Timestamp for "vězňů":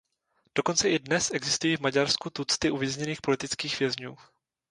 3.79-4.15